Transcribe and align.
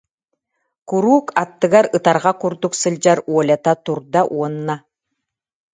Куруук 0.89 1.27
аттыгар 1.41 1.85
ытарҕа 1.97 2.33
курдук 2.41 2.73
сылдьар 2.81 3.19
Олята 3.37 3.73
турда 3.85 4.21
уонна: 4.33 4.75